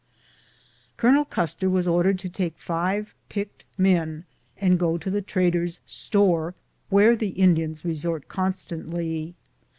Colonel 0.97 1.25
Custer 1.25 1.69
was 1.69 1.87
ordered 1.87 2.17
to 2.17 2.27
take 2.27 2.57
five 2.57 3.13
picked 3.29 3.65
men 3.77 4.25
and 4.57 4.79
go 4.79 4.97
to 4.97 5.11
the 5.11 5.21
trader's 5.21 5.79
store, 5.85 6.55
where 6.89 7.15
the 7.15 7.29
Indians 7.29 7.85
resort 7.85 8.27
con 8.27 8.51
stantly. 8.53 9.35